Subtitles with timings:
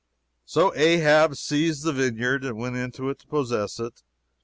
[0.45, 4.01] So Ahab seized the vineyard, and went into it to possess it.